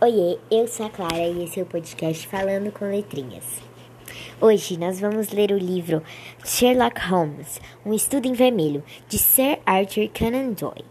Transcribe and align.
Oiê, 0.00 0.38
eu 0.48 0.68
sou 0.68 0.86
a 0.86 0.90
Clara 0.90 1.26
e 1.26 1.42
esse 1.42 1.58
é 1.58 1.62
o 1.64 1.66
podcast 1.66 2.24
Falando 2.28 2.70
com 2.70 2.84
Letrinhas. 2.84 3.60
Hoje 4.40 4.78
nós 4.78 5.00
vamos 5.00 5.30
ler 5.30 5.50
o 5.50 5.58
livro 5.58 6.04
Sherlock 6.44 7.00
Holmes, 7.00 7.60
um 7.84 7.92
estudo 7.92 8.28
em 8.28 8.32
vermelho, 8.32 8.84
de 9.08 9.18
Sir 9.18 9.58
Arthur 9.66 10.08
Conan 10.16 10.52
Doyle. 10.52 10.84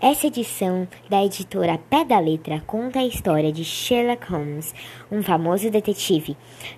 Essa 0.00 0.28
edição 0.28 0.88
da 1.10 1.22
editora 1.22 1.76
Pé 1.90 2.02
da 2.06 2.18
Letra 2.18 2.62
conta 2.66 3.00
a 3.00 3.06
história 3.06 3.52
de 3.52 3.62
Sherlock 3.62 4.26
Holmes, 4.32 4.74
um 5.12 5.22
famoso 5.22 5.70
detetive, 5.70 6.34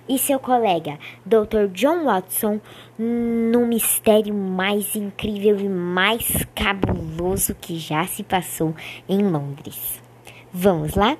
e 0.09 0.19
seu 0.19 0.37
colega, 0.37 0.99
Dr. 1.25 1.69
John 1.71 2.03
Watson, 2.03 2.59
no 2.97 3.65
mistério 3.65 4.33
mais 4.33 4.97
incrível 4.97 5.57
e 5.57 5.69
mais 5.69 6.45
cabuloso 6.53 7.55
que 7.55 7.79
já 7.79 8.05
se 8.05 8.21
passou 8.21 8.75
em 9.07 9.23
Londres. 9.23 10.03
Vamos 10.51 10.95
lá? 10.95 11.17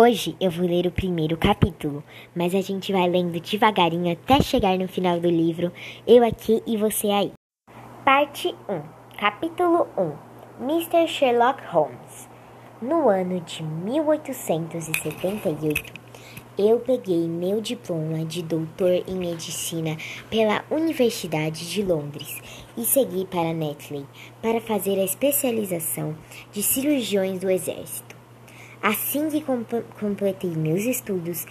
Hoje 0.00 0.36
eu 0.40 0.48
vou 0.48 0.64
ler 0.64 0.86
o 0.86 0.92
primeiro 0.92 1.36
capítulo, 1.36 2.04
mas 2.32 2.54
a 2.54 2.60
gente 2.60 2.92
vai 2.92 3.08
lendo 3.08 3.40
devagarinho 3.40 4.12
até 4.12 4.40
chegar 4.40 4.78
no 4.78 4.86
final 4.86 5.18
do 5.18 5.28
livro, 5.28 5.72
eu 6.06 6.24
aqui 6.24 6.62
e 6.64 6.76
você 6.76 7.08
aí. 7.08 7.32
Parte 8.04 8.54
1 8.68 8.80
Capítulo 9.18 9.88
1 9.98 10.12
Mr. 10.64 11.08
Sherlock 11.08 11.60
Holmes 11.66 12.28
No 12.80 13.08
ano 13.08 13.40
de 13.40 13.64
1878, 13.64 15.92
eu 16.56 16.78
peguei 16.78 17.26
meu 17.26 17.60
diploma 17.60 18.24
de 18.24 18.40
doutor 18.40 19.02
em 19.04 19.16
medicina 19.16 19.96
pela 20.30 20.64
Universidade 20.70 21.68
de 21.68 21.82
Londres 21.82 22.40
e 22.76 22.84
segui 22.84 23.26
para 23.26 23.52
Netley 23.52 24.06
para 24.40 24.60
fazer 24.60 24.96
a 25.00 25.04
especialização 25.04 26.16
de 26.52 26.62
cirurgiões 26.62 27.40
do 27.40 27.50
Exército. 27.50 28.07
Assim 28.80 29.28
que 29.28 29.44
completei 29.98 30.50
meus 30.50 30.84
estudos, 30.84 31.44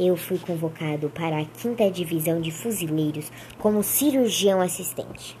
eu 0.00 0.16
fui 0.16 0.36
convocado 0.38 1.08
para 1.10 1.38
a 1.38 1.44
quinta 1.44 1.88
divisão 1.88 2.40
de 2.40 2.50
fuzileiros 2.50 3.30
como 3.60 3.84
cirurgião 3.84 4.60
assistente. 4.60 5.38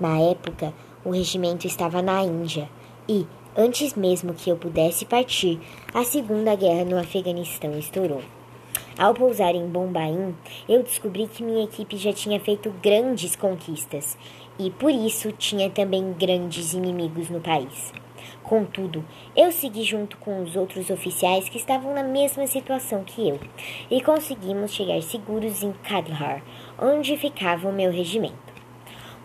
Na 0.00 0.18
época, 0.18 0.74
o 1.04 1.10
regimento 1.10 1.64
estava 1.64 2.02
na 2.02 2.24
Índia 2.24 2.68
e, 3.08 3.24
antes 3.56 3.94
mesmo 3.94 4.34
que 4.34 4.50
eu 4.50 4.56
pudesse 4.56 5.04
partir, 5.04 5.60
a 5.94 6.02
Segunda 6.02 6.56
Guerra 6.56 6.84
no 6.84 6.98
Afeganistão 6.98 7.78
estourou. 7.78 8.22
Ao 8.98 9.14
pousar 9.14 9.54
em 9.54 9.68
Bombaim, 9.68 10.34
eu 10.68 10.82
descobri 10.82 11.28
que 11.28 11.44
minha 11.44 11.64
equipe 11.64 11.96
já 11.96 12.12
tinha 12.12 12.40
feito 12.40 12.74
grandes 12.82 13.36
conquistas 13.36 14.18
e, 14.58 14.70
por 14.70 14.90
isso, 14.90 15.30
tinha 15.30 15.70
também 15.70 16.12
grandes 16.18 16.72
inimigos 16.72 17.28
no 17.28 17.40
país. 17.40 17.92
Contudo, 18.42 19.04
eu 19.36 19.50
segui 19.50 19.82
junto 19.82 20.16
com 20.18 20.42
os 20.42 20.56
outros 20.56 20.90
oficiais 20.90 21.48
que 21.48 21.56
estavam 21.56 21.94
na 21.94 22.02
mesma 22.02 22.46
situação 22.46 23.04
que 23.04 23.28
eu 23.28 23.38
e 23.90 24.00
conseguimos 24.00 24.72
chegar 24.72 25.00
seguros 25.02 25.62
em 25.62 25.72
Kandahar, 25.72 26.42
onde 26.78 27.16
ficava 27.16 27.68
o 27.68 27.72
meu 27.72 27.90
regimento. 27.90 28.53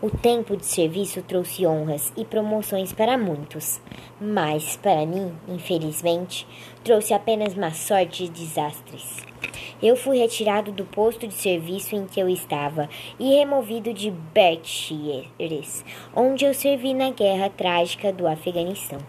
O 0.02 0.10
tempo 0.10 0.56
de 0.56 0.66
serviço 0.66 1.22
trouxe 1.22 1.68
honras 1.68 2.14
e 2.16 2.24
promoções 2.24 2.94
para 2.94 3.18
muitos, 3.18 3.82
mas 4.18 4.78
para 4.78 5.06
mim, 5.06 5.34
infelizmente, 5.46 6.48
trouxe 6.86 7.14
apenas 7.14 7.54
má 7.54 7.72
sorte 7.72 8.24
e 8.24 8.30
desastres. 8.30 9.18
Eu 9.84 9.98
fui 9.98 10.18
retirado 10.18 10.72
do 10.72 10.86
posto 10.86 11.28
de 11.28 11.34
serviço 11.34 11.98
em 11.98 12.06
que 12.06 12.18
eu 12.18 12.30
estava 12.30 12.88
e 13.20 13.36
removido 13.36 13.94
de 13.94 14.10
Berkshires, 14.10 15.84
onde 16.16 16.46
eu 16.46 16.54
servi 16.54 16.94
na 16.94 17.10
guerra 17.10 17.50
trágica 17.50 18.14
do 18.14 18.26
Afeganistão. 18.26 19.00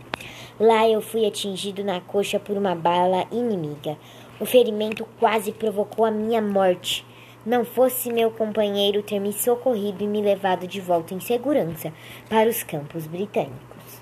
Lá 0.59 0.89
eu 0.89 1.01
fui 1.01 1.25
atingido 1.25 1.85
na 1.85 2.01
coxa 2.01 2.41
por 2.41 2.57
uma 2.57 2.75
bala 2.75 3.29
inimiga. 3.31 3.97
O 4.41 4.45
ferimento 4.45 5.07
quase 5.21 5.53
provocou 5.53 6.05
a 6.05 6.11
minha 6.11 6.43
morte. 6.43 7.07
Não 7.45 7.65
fosse 7.65 8.13
meu 8.13 8.31
companheiro 8.31 9.03
ter 9.03 9.19
me 9.19 9.33
socorrido 9.33 10.05
e 10.05 10.07
me 10.07 10.21
levado 10.21 10.67
de 10.67 10.81
volta 10.81 11.15
em 11.15 11.21
segurança 11.21 11.93
para 12.29 12.49
os 12.49 12.63
campos 12.63 13.07
britânicos 13.07 14.01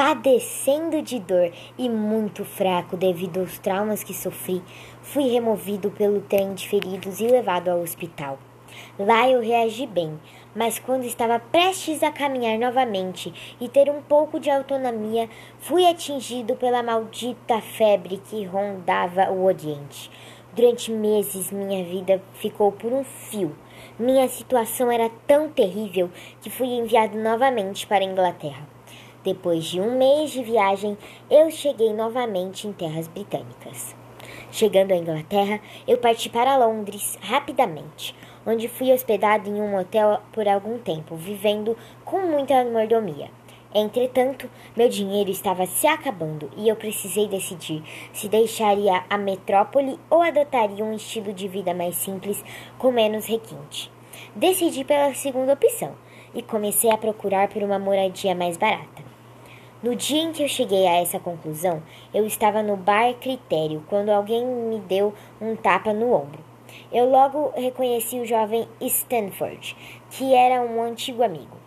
padecendo 0.00 1.02
de 1.02 1.18
dor 1.20 1.52
e 1.76 1.86
muito 1.86 2.42
fraco 2.42 2.96
devido 2.96 3.40
aos 3.40 3.58
traumas 3.58 4.02
que 4.02 4.14
sofri, 4.14 4.62
fui 5.02 5.24
removido 5.24 5.90
pelo 5.90 6.22
trem 6.22 6.54
de 6.54 6.66
feridos 6.66 7.20
e 7.20 7.26
levado 7.26 7.68
ao 7.68 7.82
hospital. 7.82 8.38
Lá 8.98 9.28
eu 9.28 9.42
reagi 9.42 9.86
bem, 9.86 10.18
mas 10.54 10.78
quando 10.78 11.04
estava 11.04 11.38
prestes 11.38 12.02
a 12.02 12.10
caminhar 12.10 12.58
novamente 12.58 13.56
e 13.60 13.68
ter 13.68 13.90
um 13.90 14.00
pouco 14.00 14.40
de 14.40 14.50
autonomia, 14.50 15.28
fui 15.58 15.86
atingido 15.86 16.56
pela 16.56 16.82
maldita 16.82 17.60
febre 17.60 18.22
que 18.24 18.42
rondava 18.42 19.30
o 19.30 19.44
Oriente. 19.44 20.10
Durante 20.52 20.90
meses 20.90 21.52
minha 21.52 21.84
vida 21.84 22.20
ficou 22.34 22.72
por 22.72 22.92
um 22.92 23.04
fio. 23.04 23.56
Minha 23.96 24.26
situação 24.28 24.90
era 24.90 25.08
tão 25.24 25.48
terrível 25.48 26.10
que 26.42 26.50
fui 26.50 26.66
enviado 26.66 27.16
novamente 27.16 27.86
para 27.86 28.04
a 28.04 28.08
Inglaterra. 28.08 28.66
Depois 29.22 29.64
de 29.64 29.80
um 29.80 29.96
mês 29.96 30.32
de 30.32 30.42
viagem, 30.42 30.98
eu 31.30 31.50
cheguei 31.52 31.92
novamente 31.92 32.66
em 32.66 32.72
terras 32.72 33.06
britânicas. 33.06 33.94
Chegando 34.50 34.92
à 34.92 34.96
Inglaterra, 34.96 35.60
eu 35.86 35.98
parti 35.98 36.28
para 36.28 36.56
Londres 36.56 37.16
rapidamente, 37.20 38.12
onde 38.44 38.66
fui 38.66 38.92
hospedado 38.92 39.48
em 39.48 39.60
um 39.60 39.78
hotel 39.78 40.20
por 40.32 40.48
algum 40.48 40.78
tempo, 40.78 41.14
vivendo 41.14 41.76
com 42.04 42.26
muita 42.26 42.64
mordomia. 42.64 43.30
Entretanto, 43.72 44.50
meu 44.76 44.88
dinheiro 44.88 45.30
estava 45.30 45.64
se 45.64 45.86
acabando 45.86 46.50
e 46.56 46.68
eu 46.68 46.74
precisei 46.74 47.28
decidir 47.28 47.84
se 48.12 48.28
deixaria 48.28 49.04
a 49.08 49.16
metrópole 49.16 49.96
ou 50.10 50.22
adotaria 50.22 50.84
um 50.84 50.92
estilo 50.92 51.32
de 51.32 51.46
vida 51.46 51.72
mais 51.72 51.94
simples, 51.94 52.44
com 52.78 52.90
menos 52.90 53.26
requinte. 53.26 53.88
Decidi 54.34 54.82
pela 54.82 55.14
segunda 55.14 55.52
opção 55.52 55.94
e 56.34 56.42
comecei 56.42 56.90
a 56.90 56.98
procurar 56.98 57.48
por 57.48 57.62
uma 57.62 57.78
moradia 57.78 58.34
mais 58.34 58.56
barata. 58.56 59.04
No 59.80 59.94
dia 59.94 60.20
em 60.20 60.32
que 60.32 60.42
eu 60.42 60.48
cheguei 60.48 60.88
a 60.88 60.96
essa 60.96 61.20
conclusão, 61.20 61.80
eu 62.12 62.26
estava 62.26 62.64
no 62.64 62.76
bar 62.76 63.14
Critério 63.14 63.84
quando 63.88 64.10
alguém 64.10 64.44
me 64.44 64.80
deu 64.80 65.14
um 65.40 65.54
tapa 65.54 65.92
no 65.92 66.12
ombro. 66.12 66.40
Eu 66.92 67.08
logo 67.08 67.52
reconheci 67.56 68.18
o 68.18 68.26
jovem 68.26 68.68
Stanford, 68.80 69.76
que 70.10 70.34
era 70.34 70.60
um 70.60 70.82
antigo 70.82 71.22
amigo. 71.22 71.59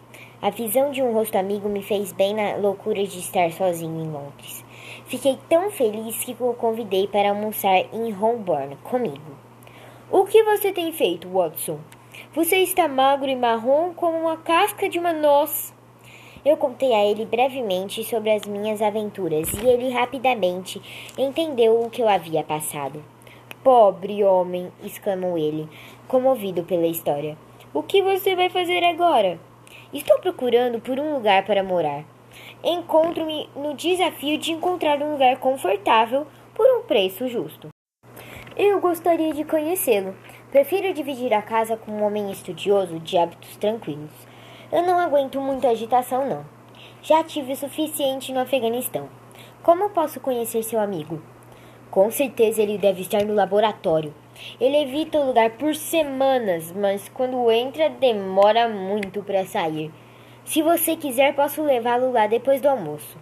A 0.43 0.49
visão 0.49 0.91
de 0.91 1.01
um 1.01 1.13
rosto 1.13 1.37
amigo 1.37 1.69
me 1.69 1.81
fez 1.81 2.11
bem 2.11 2.33
na 2.33 2.57
loucura 2.57 3.01
de 3.07 3.17
estar 3.17 3.49
sozinho 3.53 4.03
em 4.03 4.11
Londres. 4.11 4.65
Fiquei 5.05 5.39
tão 5.47 5.71
feliz 5.71 6.21
que 6.21 6.35
o 6.37 6.53
convidei 6.53 7.07
para 7.07 7.29
almoçar 7.29 7.77
em 7.93 8.11
Holborn 8.11 8.75
comigo. 8.83 9.37
O 10.11 10.25
que 10.25 10.43
você 10.43 10.73
tem 10.73 10.91
feito, 10.91 11.29
Watson? 11.29 11.79
Você 12.35 12.57
está 12.57 12.89
magro 12.89 13.29
e 13.29 13.37
marrom 13.37 13.93
como 13.93 14.17
uma 14.17 14.35
casca 14.35 14.89
de 14.89 14.99
uma 14.99 15.13
noz. 15.13 15.73
Eu 16.43 16.57
contei 16.57 16.91
a 16.91 17.05
ele 17.05 17.25
brevemente 17.25 18.03
sobre 18.03 18.29
as 18.29 18.45
minhas 18.45 18.81
aventuras 18.81 19.47
e 19.53 19.65
ele 19.65 19.91
rapidamente 19.91 20.81
entendeu 21.17 21.81
o 21.81 21.89
que 21.89 22.01
eu 22.01 22.09
havia 22.09 22.43
passado. 22.43 23.01
Pobre 23.63 24.25
homem! 24.25 24.69
exclamou 24.83 25.37
ele, 25.37 25.69
comovido 26.05 26.65
pela 26.65 26.85
história. 26.85 27.37
O 27.73 27.81
que 27.81 28.01
você 28.01 28.35
vai 28.35 28.49
fazer 28.49 28.83
agora? 28.83 29.39
Estou 29.93 30.17
procurando 30.17 30.81
por 30.81 30.99
um 30.99 31.13
lugar 31.13 31.45
para 31.45 31.63
morar. 31.63 32.03
Encontro-me 32.63 33.47
no 33.55 33.75
desafio 33.75 34.39
de 34.39 34.51
encontrar 34.51 34.99
um 35.03 35.11
lugar 35.11 35.37
confortável 35.37 36.25
por 36.55 36.65
um 36.65 36.81
preço 36.81 37.27
justo. 37.27 37.67
Eu 38.57 38.81
gostaria 38.81 39.31
de 39.35 39.43
conhecê-lo. 39.43 40.15
Prefiro 40.49 40.91
dividir 40.95 41.31
a 41.31 41.43
casa 41.43 41.77
com 41.77 41.91
um 41.91 42.03
homem 42.03 42.31
estudioso 42.31 42.99
de 42.99 43.19
hábitos 43.19 43.55
tranquilos. 43.57 44.09
Eu 44.71 44.81
não 44.81 44.97
aguento 44.97 45.39
muita 45.39 45.67
agitação, 45.67 46.27
não. 46.27 46.43
Já 47.03 47.23
tive 47.23 47.53
o 47.53 47.55
suficiente 47.55 48.33
no 48.33 48.39
Afeganistão. 48.39 49.07
Como 49.61 49.91
posso 49.91 50.19
conhecer 50.19 50.63
seu 50.63 50.79
amigo? 50.79 51.21
Com 51.91 52.09
certeza 52.09 52.63
ele 52.63 52.79
deve 52.79 53.01
estar 53.01 53.23
no 53.23 53.35
laboratório. 53.35 54.11
Ele 54.59 54.83
evita 54.83 55.19
o 55.19 55.25
lugar 55.25 55.51
por 55.51 55.75
semanas, 55.75 56.71
mas 56.71 57.09
quando 57.09 57.51
entra 57.51 57.89
demora 57.89 58.67
muito 58.67 59.23
para 59.23 59.45
sair. 59.45 59.91
Se 60.45 60.61
você 60.61 60.95
quiser, 60.95 61.35
posso 61.35 61.61
levá-lo 61.61 62.11
lá 62.11 62.27
depois 62.27 62.61
do 62.61 62.69
almoço. 62.69 63.17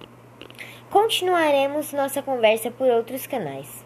Continuaremos 0.90 1.94
nossa 1.94 2.22
conversa 2.22 2.70
por 2.72 2.88
outros 2.90 3.28
canais. 3.28 3.86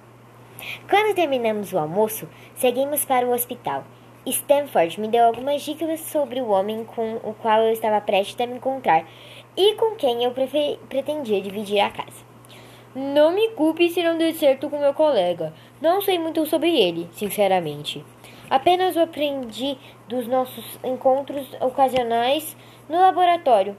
Quando 0.90 1.16
terminamos 1.16 1.74
o 1.74 1.78
almoço, 1.78 2.28
seguimos 2.56 3.06
para 3.06 3.26
o 3.26 3.34
hospital 3.34 3.84
Stanford 4.32 5.00
me 5.00 5.08
deu 5.08 5.24
algumas 5.24 5.62
dicas 5.62 6.00
sobre 6.00 6.42
o 6.42 6.50
homem 6.50 6.84
com 6.84 7.18
o 7.18 7.34
qual 7.36 7.62
eu 7.62 7.72
estava 7.72 8.02
prestes 8.02 8.40
a 8.42 8.48
me 8.48 8.56
encontrar 8.56 9.08
e 9.56 9.76
com 9.76 9.96
quem 9.96 10.24
eu 10.24 10.32
pretendia 10.90 11.42
dividir 11.42 11.80
a 11.80 11.92
casa. 11.92 12.25
Não 12.96 13.34
me 13.34 13.50
culpe 13.50 13.90
se 13.90 14.02
não 14.02 14.18
der 14.18 14.34
certo 14.34 14.70
com 14.70 14.80
meu 14.80 14.94
colega. 14.94 15.54
Não 15.82 16.02
sei 16.02 16.18
muito 16.18 16.46
sobre 16.46 16.80
ele, 16.80 17.10
sinceramente. 17.12 18.02
Apenas 18.50 18.96
o 18.96 19.02
aprendi 19.02 19.78
dos 20.08 20.26
nossos 20.28 20.80
encontros 20.82 21.46
ocasionais 21.60 22.56
no 22.88 22.98
laboratório. 22.98 23.76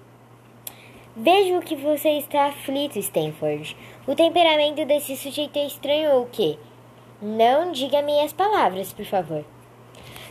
Vejo 1.16 1.60
que 1.60 1.74
você 1.74 2.10
está 2.18 2.48
aflito, 2.48 2.98
Stanford. 2.98 3.74
O 4.06 4.14
temperamento 4.14 4.84
desse 4.84 5.16
sujeito 5.16 5.56
é 5.56 5.66
estranho 5.66 6.10
ou 6.10 6.24
o 6.24 6.28
quê? 6.30 6.58
Não 7.22 7.72
diga 7.72 8.02
minhas 8.02 8.34
palavras, 8.34 8.92
por 8.92 9.06
favor. 9.06 9.42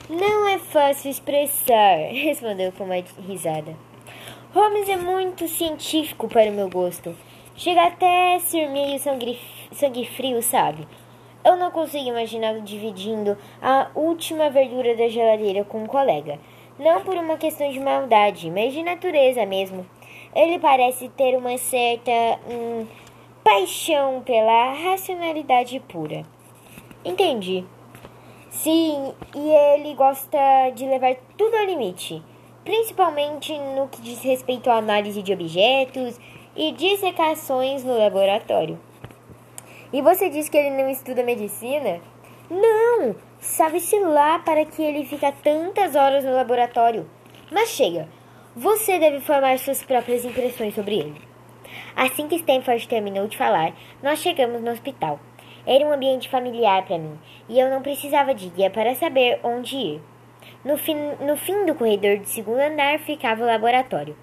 Não 0.07 0.47
é 0.47 0.59
fácil 0.59 1.09
expressar, 1.09 2.11
respondeu 2.13 2.71
com 2.71 2.83
uma 2.83 3.03
risada. 3.27 3.75
Holmes 4.53 4.87
é 4.87 4.95
muito 4.95 5.47
científico 5.47 6.27
para 6.27 6.51
o 6.51 6.53
meu 6.53 6.69
gosto. 6.69 7.15
Chega 7.57 7.85
até 7.85 8.37
ser 8.39 8.67
meio 8.67 8.99
sangue, 8.99 9.39
sangue 9.71 10.05
frio, 10.05 10.41
sabe? 10.41 10.85
Eu 11.43 11.55
não 11.55 11.71
consigo 11.71 12.09
imaginá-lo 12.09 12.59
dividindo 12.61 13.37
a 13.61 13.87
última 13.95 14.49
verdura 14.49 14.93
da 14.93 15.07
geladeira 15.07 15.63
com 15.63 15.83
um 15.83 15.87
colega. 15.87 16.37
Não 16.77 17.01
por 17.01 17.15
uma 17.15 17.37
questão 17.37 17.71
de 17.71 17.79
maldade, 17.79 18.51
mas 18.51 18.73
de 18.73 18.83
natureza 18.83 19.45
mesmo. 19.45 19.85
Ele 20.35 20.59
parece 20.59 21.07
ter 21.09 21.37
uma 21.37 21.57
certa 21.57 22.11
hum, 22.45 22.85
paixão 23.41 24.21
pela 24.25 24.73
racionalidade 24.73 25.79
pura. 25.87 26.25
Entendi. 27.05 27.63
Sim, 28.49 29.13
e 29.33 29.49
ele 29.49 29.93
gosta 29.93 30.37
de 30.75 30.85
levar 30.85 31.15
tudo 31.37 31.55
ao 31.55 31.65
limite, 31.65 32.21
principalmente 32.65 33.57
no 33.57 33.87
que 33.87 34.01
diz 34.01 34.21
respeito 34.21 34.69
à 34.69 34.75
análise 34.75 35.21
de 35.21 35.31
objetos 35.31 36.19
e 36.55 36.71
dissecações 36.71 37.83
no 37.83 37.97
laboratório. 37.97 38.79
E 39.91 40.01
você 40.01 40.29
diz 40.29 40.49
que 40.49 40.57
ele 40.57 40.81
não 40.81 40.89
estuda 40.89 41.23
medicina? 41.23 41.99
Não! 42.49 43.15
Sabe-se 43.39 43.99
lá 43.99 44.39
para 44.39 44.65
que 44.65 44.81
ele 44.81 45.05
fica 45.05 45.31
tantas 45.31 45.95
horas 45.95 46.23
no 46.23 46.33
laboratório. 46.33 47.09
Mas 47.51 47.69
chega, 47.69 48.07
você 48.55 48.97
deve 48.97 49.19
formar 49.19 49.59
suas 49.59 49.83
próprias 49.83 50.25
impressões 50.25 50.73
sobre 50.73 50.99
ele. 50.99 51.21
Assim 51.95 52.27
que 52.27 52.35
Stanford 52.35 52.87
terminou 52.87 53.27
de 53.27 53.37
falar, 53.37 53.73
nós 54.01 54.19
chegamos 54.19 54.61
no 54.61 54.71
hospital. 54.71 55.19
Era 55.65 55.85
um 55.85 55.91
ambiente 55.91 56.29
familiar 56.29 56.85
para 56.85 56.97
mim 56.97 57.17
e 57.49 57.59
eu 57.59 57.69
não 57.69 57.81
precisava 57.81 58.33
de 58.33 58.49
guia 58.49 58.69
para 58.69 58.95
saber 58.95 59.39
onde 59.43 59.75
ir. 59.75 60.01
No 60.63 60.77
fim, 60.77 60.95
no 61.21 61.35
fim 61.35 61.65
do 61.65 61.75
corredor 61.75 62.17
de 62.17 62.29
segundo 62.29 62.59
andar 62.59 62.99
ficava 62.99 63.43
o 63.43 63.47
laboratório. 63.47 64.15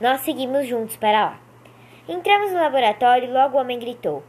Nós 0.00 0.20
seguimos 0.20 0.66
juntos 0.66 0.96
para 0.96 1.24
lá. 1.24 1.43
Entramos 2.06 2.52
no 2.52 2.58
laboratório 2.60 3.28
e 3.28 3.32
logo 3.32 3.56
o 3.56 3.60
homem 3.60 3.78
gritou: 3.78 4.22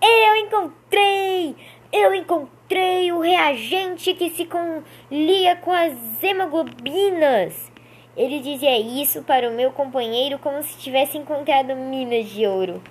Eu 0.00 0.36
encontrei! 0.36 1.56
Eu 1.92 2.14
encontrei 2.14 3.10
o 3.10 3.20
reagente 3.20 4.14
que 4.14 4.30
se 4.30 4.44
colia 4.44 5.56
com 5.56 5.72
as 5.72 6.22
hemoglobinas! 6.22 7.72
Ele 8.16 8.40
dizia 8.40 8.78
isso 8.78 9.22
para 9.22 9.48
o 9.48 9.52
meu 9.52 9.72
companheiro 9.72 10.38
como 10.38 10.62
se 10.62 10.78
tivesse 10.78 11.18
encontrado 11.18 11.74
minas 11.74 12.28
de 12.28 12.46
ouro. 12.46 12.82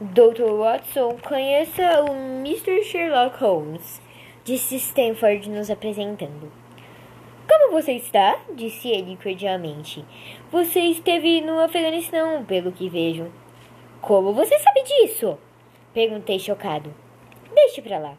Dr. 0.00 0.52
Watson, 0.58 1.16
conheça 1.22 2.02
o 2.02 2.14
Mr. 2.40 2.84
Sherlock 2.84 3.36
Holmes, 3.42 4.00
disse 4.44 4.76
Stanford 4.76 5.48
nos 5.50 5.70
apresentando. 5.70 6.63
Como 7.48 7.72
você 7.72 7.92
está? 7.92 8.38
disse 8.54 8.88
ele 8.88 9.18
cordialmente. 9.22 10.04
Você 10.50 10.80
esteve 10.80 11.40
no 11.40 11.60
Afeganistão, 11.60 12.44
pelo 12.44 12.72
que 12.72 12.88
vejo. 12.88 13.30
Como 14.00 14.32
você 14.32 14.58
sabe 14.58 14.82
disso? 14.82 15.38
Perguntei 15.92 16.38
chocado. 16.38 16.94
Deixe 17.54 17.82
pra 17.82 17.98
lá. 17.98 18.14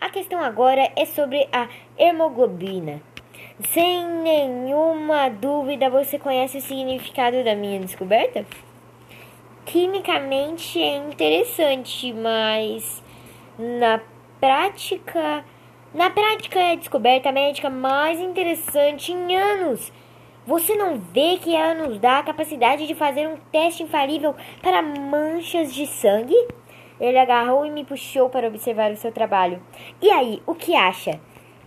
A 0.00 0.10
questão 0.10 0.40
agora 0.40 0.90
é 0.94 1.04
sobre 1.04 1.48
a 1.52 1.68
hemoglobina. 1.98 3.02
Sem 3.72 4.06
nenhuma 4.06 5.28
dúvida, 5.28 5.90
você 5.90 6.18
conhece 6.18 6.58
o 6.58 6.62
significado 6.62 7.42
da 7.42 7.56
minha 7.56 7.80
descoberta? 7.80 8.46
Quimicamente 9.64 10.80
é 10.80 10.96
interessante, 10.96 12.12
mas 12.12 13.02
na 13.58 14.00
prática 14.40 15.44
na 15.98 16.10
prática, 16.10 16.60
é 16.60 16.72
a 16.72 16.76
descoberta 16.76 17.32
médica 17.32 17.68
mais 17.68 18.20
interessante 18.20 19.10
em 19.10 19.34
anos. 19.36 19.92
Você 20.46 20.76
não 20.76 20.96
vê 20.96 21.38
que 21.38 21.56
ela 21.56 21.74
nos 21.74 21.98
dá 21.98 22.20
a 22.20 22.22
capacidade 22.22 22.86
de 22.86 22.94
fazer 22.94 23.26
um 23.26 23.36
teste 23.50 23.82
infalível 23.82 24.32
para 24.62 24.80
manchas 24.80 25.74
de 25.74 25.88
sangue? 25.88 26.36
Ele 27.00 27.18
agarrou 27.18 27.66
e 27.66 27.70
me 27.72 27.84
puxou 27.84 28.30
para 28.30 28.46
observar 28.46 28.92
o 28.92 28.96
seu 28.96 29.10
trabalho. 29.10 29.60
E 30.00 30.08
aí, 30.08 30.40
o 30.46 30.54
que 30.54 30.76
acha? 30.76 31.20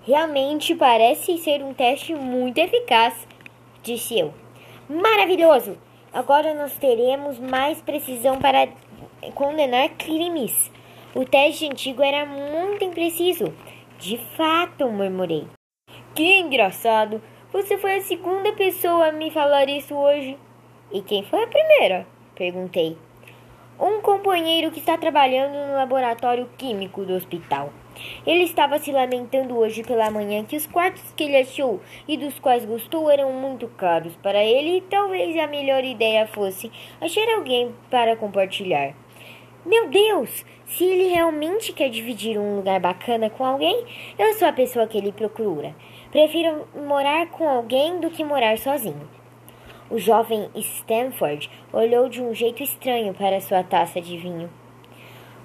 Realmente 0.04 0.76
parece 0.76 1.38
ser 1.38 1.62
um 1.62 1.74
teste 1.74 2.16
muito 2.16 2.58
eficaz, 2.58 3.28
disse 3.84 4.18
eu. 4.18 4.34
Maravilhoso! 4.90 5.78
Agora 6.14 6.54
nós 6.54 6.72
teremos 6.78 7.38
mais 7.38 7.82
precisão 7.82 8.40
para 8.40 8.70
condenar 9.36 9.90
crimes. 9.90 10.72
O 11.14 11.26
teste 11.26 11.66
antigo 11.66 12.02
era 12.02 12.26
muito 12.26 12.86
impreciso. 12.86 13.54
De 14.02 14.18
fato, 14.36 14.90
murmurei. 14.90 15.46
Que 16.16 16.40
engraçado! 16.40 17.22
Você 17.54 17.78
foi 17.78 17.98
a 17.98 18.02
segunda 18.02 18.52
pessoa 18.54 19.10
a 19.10 19.12
me 19.12 19.30
falar 19.30 19.70
isso 19.70 19.94
hoje. 19.94 20.40
E 20.92 21.04
quem 21.04 21.24
foi 21.24 21.44
a 21.44 21.48
primeira? 21.48 22.08
Perguntei. 22.34 22.98
Um 23.80 24.02
companheiro 24.02 24.72
que 24.72 24.80
está 24.80 24.98
trabalhando 24.98 25.54
no 25.54 25.76
laboratório 25.76 26.50
químico 26.58 27.06
do 27.06 27.14
hospital. 27.14 27.72
Ele 28.26 28.42
estava 28.42 28.80
se 28.80 28.92
lamentando 28.92 29.56
hoje 29.56 29.84
pela 29.84 30.10
manhã 30.10 30.44
que 30.44 30.58
os 30.58 30.66
quartos 30.66 31.14
que 31.16 31.26
ele 31.26 31.38
achou 31.38 31.80
e 32.08 32.18
dos 32.18 32.40
quais 32.40 32.66
gostou 32.66 33.08
eram 33.08 33.32
muito 33.32 33.68
caros 33.68 34.16
para 34.16 34.44
ele 34.44 34.78
e 34.78 34.82
talvez 34.82 35.38
a 35.38 35.46
melhor 35.46 35.84
ideia 35.84 36.26
fosse 36.26 36.72
achar 37.00 37.30
alguém 37.36 37.76
para 37.92 38.16
compartilhar. 38.16 38.96
Meu 39.64 39.90
Deus! 39.90 40.44
Se 40.66 40.84
ele 40.84 41.10
realmente 41.10 41.72
quer 41.72 41.90
dividir 41.90 42.36
um 42.40 42.56
lugar 42.56 42.80
bacana 42.80 43.30
com 43.30 43.46
alguém, 43.46 43.86
eu 44.18 44.34
sou 44.34 44.48
a 44.48 44.54
pessoa 44.54 44.88
que 44.88 44.98
ele 44.98 45.12
procura. 45.12 45.76
Prefiro 46.10 46.68
morar 46.76 47.28
com 47.28 47.48
alguém 47.48 48.00
do 48.00 48.10
que 48.10 48.24
morar 48.24 48.58
sozinho. 48.58 49.08
O 49.88 50.00
jovem 50.00 50.50
Stanford 50.56 51.48
olhou 51.72 52.10
de 52.10 52.22
um 52.22 52.34
jeito 52.34 52.64
estranho 52.64 53.14
para 53.14 53.40
sua 53.40 53.62
taça 53.62 54.02
de 54.02 54.18
vinho. 54.18 54.50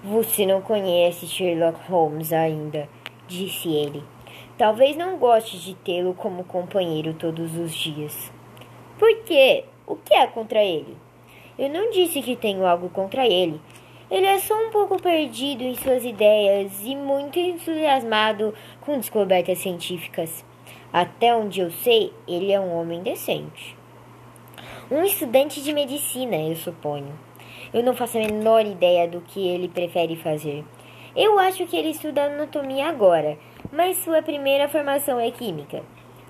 Você 0.02 0.46
não 0.46 0.62
conhece 0.62 1.26
Sherlock 1.26 1.78
Holmes 1.90 2.32
ainda, 2.32 2.88
disse 3.26 3.68
ele. 3.68 4.02
Talvez 4.56 4.96
não 4.96 5.18
goste 5.18 5.58
de 5.58 5.74
tê-lo 5.74 6.14
como 6.14 6.44
companheiro 6.44 7.12
todos 7.12 7.54
os 7.58 7.74
dias. 7.74 8.32
Por 8.98 9.14
quê? 9.24 9.64
O 9.86 9.94
que 9.96 10.14
há 10.14 10.26
contra 10.26 10.64
ele? 10.64 10.96
Eu 11.58 11.68
não 11.68 11.90
disse 11.90 12.22
que 12.22 12.36
tenho 12.36 12.64
algo 12.64 12.88
contra 12.88 13.26
ele. 13.26 13.60
Ele 14.08 14.26
é 14.26 14.38
só 14.38 14.54
um 14.54 14.70
pouco 14.70 15.02
perdido 15.02 15.64
em 15.64 15.74
suas 15.74 16.04
ideias 16.04 16.72
e 16.84 16.94
muito 16.94 17.40
entusiasmado 17.40 18.54
com 18.80 18.98
descobertas 18.98 19.58
científicas. 19.58 20.44
Até 20.92 21.34
onde 21.34 21.60
eu 21.60 21.70
sei, 21.70 22.12
ele 22.26 22.52
é 22.52 22.60
um 22.60 22.72
homem 22.72 23.02
decente. 23.02 23.76
Um 24.88 25.02
estudante 25.02 25.60
de 25.60 25.72
medicina, 25.72 26.36
eu 26.36 26.54
suponho. 26.54 27.18
Eu 27.74 27.82
não 27.82 27.96
faço 27.96 28.16
a 28.16 28.20
menor 28.20 28.64
ideia 28.64 29.08
do 29.08 29.20
que 29.20 29.46
ele 29.46 29.66
prefere 29.66 30.14
fazer. 30.14 30.64
Eu 31.16 31.38
acho 31.40 31.66
que 31.66 31.76
ele 31.76 31.90
estuda 31.90 32.26
anatomia 32.26 32.86
agora, 32.86 33.36
mas 33.72 33.96
sua 33.98 34.22
primeira 34.22 34.68
formação 34.68 35.18
é 35.18 35.32
química. 35.32 35.82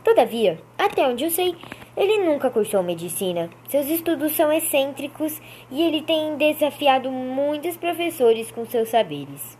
Todavia, 0.03 0.59
até 0.79 1.07
onde 1.07 1.25
eu 1.25 1.31
sei, 1.31 1.55
ele 1.97 2.25
nunca 2.25 2.51
cursou 2.51 2.83
medicina. 2.83 3.49
Seus 3.69 3.87
estudos 3.89 4.33
são 4.33 4.53
excêntricos 4.53 5.41
e 5.71 5.83
ele 5.83 6.03
tem 6.03 6.37
desafiado 6.37 7.11
muitos 7.11 7.77
professores 7.77 8.51
com 8.51 8.67
seus 8.67 8.91
saberes. 8.91 9.59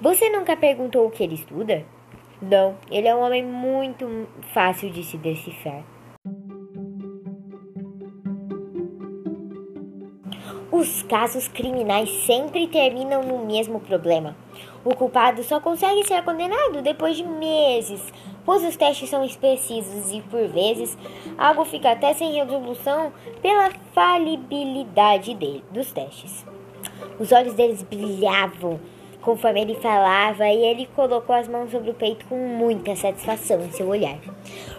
Você 0.00 0.30
nunca 0.30 0.56
perguntou 0.56 1.06
o 1.06 1.10
que 1.10 1.22
ele 1.22 1.34
estuda? 1.34 1.84
Não, 2.40 2.76
ele 2.90 3.06
é 3.06 3.14
um 3.14 3.20
homem 3.20 3.44
muito 3.44 4.26
fácil 4.54 4.88
de 4.88 5.04
se 5.04 5.18
decifrar. 5.18 5.84
Os 10.72 11.02
casos 11.02 11.46
criminais 11.48 12.08
sempre 12.24 12.66
terminam 12.66 13.22
no 13.22 13.44
mesmo 13.44 13.80
problema. 13.80 14.34
O 14.84 14.94
culpado 14.94 15.42
só 15.42 15.60
consegue 15.60 16.06
ser 16.06 16.22
condenado 16.22 16.80
depois 16.82 17.16
de 17.16 17.24
meses, 17.24 18.00
pois 18.46 18.64
os 18.64 18.76
testes 18.76 19.10
são 19.10 19.26
precisos 19.28 20.10
e, 20.10 20.22
por 20.22 20.48
vezes, 20.48 20.96
algo 21.36 21.64
fica 21.66 21.92
até 21.92 22.14
sem 22.14 22.32
resolução 22.32 23.12
pela 23.42 23.70
falibilidade 23.92 25.34
dele, 25.34 25.62
dos 25.70 25.92
testes. 25.92 26.46
Os 27.18 27.30
olhos 27.30 27.52
deles 27.52 27.82
brilhavam 27.82 28.80
conforme 29.20 29.60
ele 29.60 29.74
falava 29.74 30.48
e 30.48 30.64
ele 30.64 30.88
colocou 30.96 31.34
as 31.34 31.46
mãos 31.46 31.70
sobre 31.70 31.90
o 31.90 31.94
peito 31.94 32.24
com 32.26 32.38
muita 32.38 32.96
satisfação 32.96 33.60
em 33.60 33.70
seu 33.70 33.86
olhar. 33.86 34.18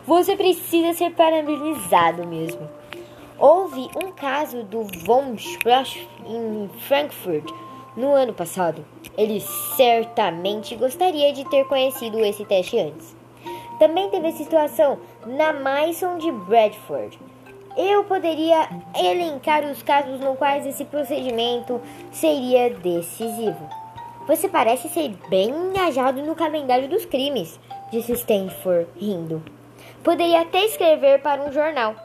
Você 0.05 0.35
precisa 0.35 0.93
ser 0.93 1.11
parabenizado 1.11 2.25
mesmo. 2.25 2.67
Houve 3.37 3.87
um 3.95 4.11
caso 4.11 4.63
do 4.63 4.83
Von 5.05 5.35
Spross 5.35 5.97
em 6.25 6.69
Frankfurt 6.87 7.51
no 7.95 8.13
ano 8.13 8.33
passado. 8.33 8.83
Ele 9.17 9.39
certamente 9.75 10.75
gostaria 10.75 11.33
de 11.33 11.43
ter 11.49 11.65
conhecido 11.65 12.19
esse 12.19 12.45
teste 12.45 12.79
antes. 12.79 13.15
Também 13.79 14.09
teve 14.09 14.27
a 14.27 14.31
situação 14.31 14.99
na 15.25 15.53
Mason 15.53 16.17
de 16.17 16.31
Bradford. 16.31 17.17
Eu 17.75 18.03
poderia 18.03 18.69
elencar 18.95 19.63
os 19.65 19.81
casos 19.81 20.19
no 20.19 20.35
quais 20.35 20.65
esse 20.65 20.85
procedimento 20.85 21.81
seria 22.11 22.69
decisivo. 22.69 23.69
Você 24.27 24.47
parece 24.47 24.87
ser 24.89 25.09
bem 25.29 25.49
engajado 25.49 26.21
no 26.21 26.35
calendário 26.35 26.87
dos 26.87 27.05
crimes, 27.05 27.59
disse 27.91 28.13
Stanford, 28.13 28.87
rindo. 28.95 29.41
Poderia 30.03 30.41
até 30.41 30.65
escrever 30.65 31.21
para 31.21 31.41
um 31.41 31.51
jornal. 31.51 31.95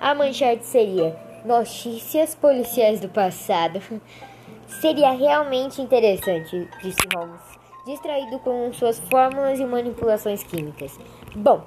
A 0.00 0.14
manchete 0.14 0.66
seria 0.66 1.16
Notícias 1.44 2.36
policiais 2.36 3.00
do 3.00 3.08
passado. 3.08 3.80
Seria 4.66 5.12
realmente 5.12 5.80
interessante, 5.80 6.68
disse 6.82 7.00
Holmes, 7.14 7.40
distraído 7.86 8.38
com 8.40 8.72
suas 8.72 8.98
fórmulas 8.98 9.60
e 9.60 9.64
manipulações 9.64 10.42
químicas. 10.42 10.98
Bom, 11.34 11.64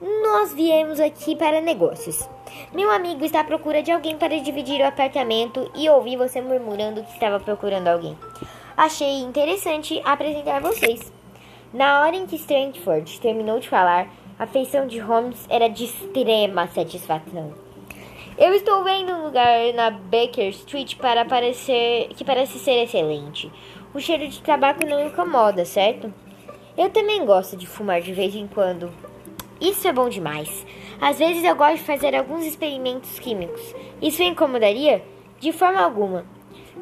nós 0.00 0.52
viemos 0.52 1.00
aqui 1.00 1.34
para 1.34 1.60
negócios. 1.60 2.28
Meu 2.72 2.90
amigo 2.90 3.24
está 3.24 3.40
à 3.40 3.44
procura 3.44 3.82
de 3.82 3.90
alguém 3.90 4.16
para 4.16 4.38
dividir 4.40 4.80
o 4.80 4.86
apartamento 4.86 5.70
e 5.74 5.88
ouvi 5.88 6.16
você 6.16 6.40
murmurando 6.40 7.02
que 7.02 7.12
estava 7.12 7.40
procurando 7.40 7.88
alguém. 7.88 8.16
Achei 8.76 9.20
interessante 9.20 10.00
apresentar 10.04 10.60
vocês. 10.60 11.12
Na 11.72 12.02
hora 12.02 12.14
em 12.14 12.26
que 12.26 12.36
Strangford 12.36 13.20
terminou 13.20 13.58
de 13.58 13.68
falar, 13.68 14.08
a 14.38 14.46
feição 14.46 14.86
de 14.86 14.98
Holmes 14.98 15.46
era 15.48 15.68
de 15.68 15.84
extrema 15.84 16.68
satisfação. 16.68 17.65
Eu 18.38 18.52
estou 18.52 18.84
vendo 18.84 19.14
um 19.14 19.24
lugar 19.24 19.72
na 19.72 19.88
Baker 19.88 20.50
Street 20.50 20.96
para 20.96 21.24
parecer 21.24 22.08
que 22.14 22.22
parece 22.22 22.58
ser 22.58 22.82
excelente. 22.82 23.50
O 23.94 23.98
cheiro 23.98 24.28
de 24.28 24.42
tabaco 24.42 24.84
não 24.84 25.06
incomoda, 25.06 25.64
certo? 25.64 26.12
Eu 26.76 26.90
também 26.90 27.24
gosto 27.24 27.56
de 27.56 27.66
fumar 27.66 28.02
de 28.02 28.12
vez 28.12 28.34
em 28.34 28.46
quando. 28.46 28.92
Isso 29.58 29.88
é 29.88 29.92
bom 29.92 30.10
demais. 30.10 30.66
Às 31.00 31.18
vezes 31.18 31.42
eu 31.44 31.56
gosto 31.56 31.78
de 31.78 31.84
fazer 31.84 32.14
alguns 32.14 32.44
experimentos 32.44 33.18
químicos. 33.18 33.74
Isso 34.02 34.22
incomodaria? 34.22 35.02
De 35.40 35.50
forma 35.50 35.80
alguma. 35.80 36.26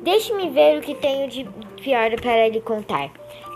Deixe-me 0.02 0.50
ver 0.50 0.78
o 0.78 0.82
que 0.82 0.96
tenho 0.96 1.28
de 1.28 1.48
pior 1.80 2.20
para 2.20 2.48
lhe 2.48 2.60
contar. 2.60 3.12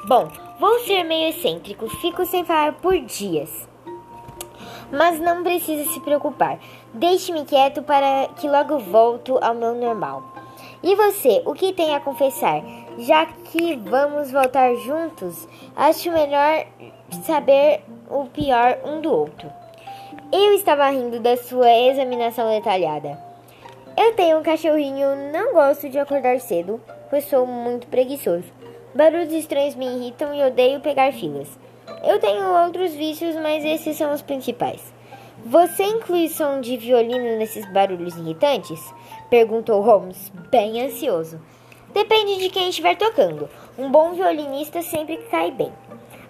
Bom, 0.07 0.31
vou 0.61 0.79
ser 0.81 1.03
meio 1.03 1.31
excêntrico, 1.31 1.89
fico 1.89 2.25
sem 2.25 2.45
falar 2.45 2.75
por 2.75 2.97
dias. 3.01 3.69
Mas 4.91 5.21
não 5.21 5.43
precisa 5.43 5.91
se 5.91 6.01
preocupar. 6.01 6.59
Deixe-me 6.95 7.45
quieto 7.45 7.83
para 7.83 8.29
que 8.37 8.49
logo 8.49 8.79
volto 8.79 9.39
ao 9.43 9.55
meu 9.55 9.75
normal. 9.75 10.23
E 10.83 10.95
você, 10.95 11.43
o 11.45 11.55
que 11.55 11.73
tem 11.73 11.95
a 11.95 12.01
confessar? 12.01 12.63
Já 12.99 13.27
que 13.27 13.77
vamos 13.77 14.31
voltar 14.31 14.75
juntos, 14.77 15.47
acho 15.77 16.11
melhor 16.11 16.67
saber 17.25 17.83
o 18.11 18.27
pior 18.27 18.79
um 18.85 19.01
do 19.01 19.13
outro. 19.13 19.51
Eu 20.33 20.53
estava 20.53 20.89
rindo 20.91 21.21
da 21.21 21.37
sua 21.37 21.71
examinação 21.71 22.51
detalhada. 22.51 23.19
Eu 23.97 24.15
tenho 24.15 24.39
um 24.39 24.43
cachorrinho, 24.43 25.33
não 25.33 25.53
gosto 25.53 25.89
de 25.89 25.99
acordar 25.99 26.39
cedo, 26.41 26.81
pois 27.11 27.25
sou 27.25 27.47
muito 27.47 27.87
preguiçoso. 27.89 28.45
Barulhos 28.95 29.33
estranhos 29.33 29.75
me 29.75 29.87
irritam 29.87 30.35
e 30.35 30.43
odeio 30.43 30.81
pegar 30.81 31.13
filas. 31.13 31.49
Eu 32.05 32.19
tenho 32.19 32.45
outros 32.65 32.93
vícios, 32.95 33.35
mas 33.37 33.65
esses 33.65 33.97
são 33.97 34.13
os 34.13 34.23
principais. 34.23 34.81
Você 35.45 35.85
inclui 35.85 36.29
som 36.29 36.61
de 36.61 36.77
violino 36.77 37.39
nesses 37.39 37.65
barulhos 37.73 38.17
irritantes? 38.17 38.81
Perguntou 39.31 39.81
Holmes, 39.81 40.33
bem 40.51 40.83
ansioso. 40.83 41.41
Depende 41.93 42.39
de 42.39 42.51
quem 42.51 42.69
estiver 42.69 42.97
tocando. 42.97 43.49
Um 43.79 43.91
bom 43.91 44.13
violinista 44.13 44.83
sempre 44.83 45.17
cai 45.31 45.51
bem. 45.51 45.73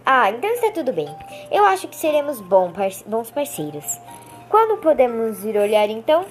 Ah, 0.05 0.31
então 0.31 0.51
está 0.51 0.71
tudo 0.71 0.93
bem. 0.93 1.09
Eu 1.51 1.65
acho 1.65 1.89
que 1.89 1.97
seremos 1.97 2.41
bons 2.41 3.31
parceiros. 3.31 4.01
Quando 4.49 4.81
podemos 4.81 5.45
ir 5.45 5.57
olhar 5.57 5.91
então? 5.91 6.25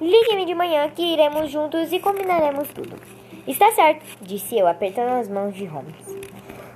Ligue-me 0.00 0.46
de 0.46 0.54
manhã 0.54 0.88
que 0.90 1.02
iremos 1.02 1.50
juntos 1.50 1.92
e 1.92 1.98
combinaremos 1.98 2.68
tudo. 2.68 2.96
Está 3.46 3.70
certo, 3.72 4.04
disse 4.20 4.58
eu, 4.58 4.66
apertando 4.66 5.20
as 5.20 5.28
mãos 5.28 5.54
de 5.54 5.64
Holmes. 5.64 6.17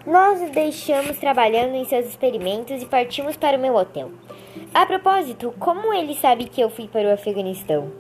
Nós 0.07 0.43
o 0.43 0.51
deixamos 0.51 1.17
trabalhando 1.19 1.77
em 1.77 1.85
seus 1.85 2.07
experimentos 2.07 2.83
e 2.83 2.87
partimos 2.87 3.37
para 3.37 3.57
o 3.57 3.61
meu 3.61 3.77
hotel. 3.77 4.11
A 4.75 4.85
propósito, 4.85 5.55
como 5.61 5.95
ele 5.95 6.17
sabe 6.17 6.47
que 6.47 6.61
eu 6.61 6.69
fui 6.69 6.89
para 6.89 7.09
o 7.09 7.13
Afeganistão? 7.13 7.93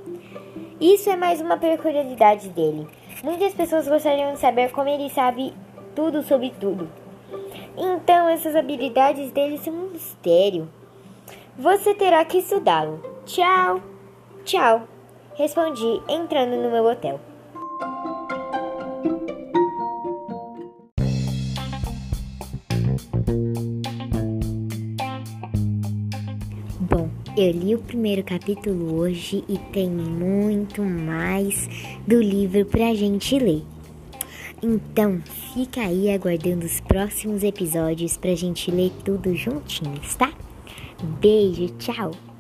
Isso 0.81 1.09
é 1.09 1.17
mais 1.17 1.41
uma 1.41 1.57
peculiaridade 1.57 2.49
dele. 2.49 2.89
Muitas 3.23 3.55
pessoas 3.55 3.87
gostariam 3.87 4.33
de 4.33 4.41
saber 4.41 4.73
como 4.73 4.89
ele 4.89 5.09
sabe 5.11 5.55
tudo 5.95 6.25
sobre 6.25 6.53
tudo. 6.59 6.91
Então, 7.77 8.29
essas 8.29 8.57
habilidades 8.57 9.31
dele 9.31 9.59
são 9.59 9.73
um 9.73 9.91
mistério. 9.91 10.69
Você 11.57 11.95
terá 11.95 12.25
que 12.25 12.39
estudá-lo. 12.39 13.01
Tchau! 13.25 13.81
Tchau! 14.45 14.89
Respondi, 15.35 16.03
entrando 16.09 16.57
no 16.57 16.71
meu 16.71 16.85
hotel. 16.85 17.21
Bom, 26.81 27.09
eu 27.37 27.51
li 27.53 27.75
o 27.75 27.79
primeiro 27.79 28.23
capítulo 28.23 28.95
hoje 28.97 29.43
e 29.49 29.57
tem 29.73 29.89
muito 29.89 30.83
mais 30.83 31.69
do 32.07 32.21
livro 32.21 32.67
pra 32.67 32.95
gente 32.95 33.39
ler. 33.39 33.63
Então, 34.63 35.21
fica 35.55 35.81
aí 35.81 36.11
aguardando 36.11 36.67
os 36.67 36.81
próximos 36.81 37.43
episódios 37.43 38.17
pra 38.17 38.35
gente 38.35 38.71
ler 38.71 38.93
tudo 39.05 39.35
juntinhos, 39.35 40.15
tá? 40.15 40.33
Beijo, 41.21 41.69
tchau! 41.79 42.32